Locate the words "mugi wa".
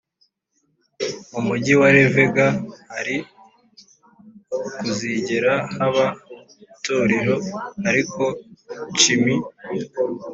1.47-1.87